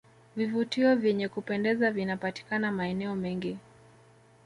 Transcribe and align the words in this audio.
vivutio 0.35 0.95
vyenye 0.95 1.27
kupendeza 1.27 1.91
vinapatikana 1.91 2.71
maeneo 2.71 3.15
mengi 3.15 3.57